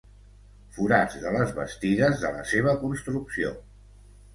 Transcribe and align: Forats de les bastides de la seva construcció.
Forats 0.77 1.19
de 1.25 1.35
les 1.37 1.55
bastides 1.59 2.19
de 2.25 2.35
la 2.41 2.49
seva 2.57 2.77
construcció. 2.87 3.59